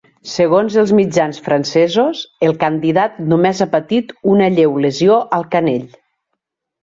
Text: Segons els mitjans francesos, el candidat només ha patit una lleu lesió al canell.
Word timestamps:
Segons 0.29 0.75
els 0.83 0.91
mitjans 0.99 1.39
francesos, 1.47 2.23
el 2.47 2.55
candidat 2.63 3.19
només 3.33 3.61
ha 3.61 3.69
patit 3.75 4.11
una 4.33 4.47
lleu 4.55 4.79
lesió 4.87 5.19
al 5.39 5.49
canell. 5.57 5.85